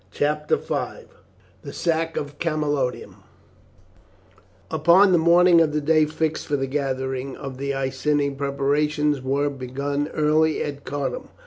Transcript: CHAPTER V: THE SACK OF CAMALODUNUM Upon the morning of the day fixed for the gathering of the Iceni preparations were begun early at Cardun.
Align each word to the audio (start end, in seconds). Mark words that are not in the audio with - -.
CHAPTER 0.09 0.55
V: 0.55 0.73
THE 1.61 1.71
SACK 1.71 2.17
OF 2.17 2.39
CAMALODUNUM 2.39 3.17
Upon 4.71 5.11
the 5.11 5.19
morning 5.19 5.61
of 5.61 5.73
the 5.73 5.79
day 5.79 6.05
fixed 6.07 6.47
for 6.47 6.55
the 6.57 6.65
gathering 6.65 7.37
of 7.37 7.59
the 7.59 7.75
Iceni 7.75 8.31
preparations 8.31 9.21
were 9.21 9.51
begun 9.51 10.07
early 10.07 10.63
at 10.63 10.85
Cardun. 10.85 11.27